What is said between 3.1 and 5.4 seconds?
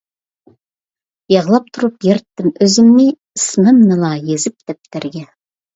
ئىسمىمنىلا يېزىپ دەپتەرگە.